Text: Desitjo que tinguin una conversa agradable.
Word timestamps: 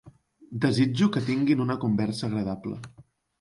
Desitjo 0.63 1.09
que 1.17 1.23
tinguin 1.27 1.61
una 1.67 1.77
conversa 1.85 2.27
agradable. 2.31 2.81